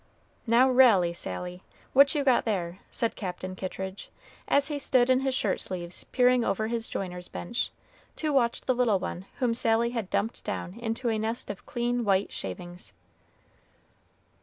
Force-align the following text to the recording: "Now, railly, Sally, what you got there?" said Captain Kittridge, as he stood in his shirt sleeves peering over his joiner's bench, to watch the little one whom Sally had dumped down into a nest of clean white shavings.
"Now, 0.47 0.67
railly, 0.67 1.13
Sally, 1.13 1.61
what 1.93 2.15
you 2.15 2.23
got 2.23 2.43
there?" 2.43 2.79
said 2.89 3.15
Captain 3.15 3.55
Kittridge, 3.55 4.09
as 4.47 4.67
he 4.67 4.79
stood 4.79 5.11
in 5.11 5.19
his 5.19 5.35
shirt 5.35 5.61
sleeves 5.61 6.05
peering 6.05 6.43
over 6.43 6.65
his 6.65 6.87
joiner's 6.87 7.27
bench, 7.27 7.69
to 8.15 8.33
watch 8.33 8.61
the 8.61 8.73
little 8.73 8.97
one 8.97 9.27
whom 9.37 9.53
Sally 9.53 9.91
had 9.91 10.09
dumped 10.09 10.43
down 10.43 10.73
into 10.79 11.09
a 11.09 11.19
nest 11.19 11.51
of 11.51 11.67
clean 11.67 12.03
white 12.03 12.31
shavings. 12.33 12.93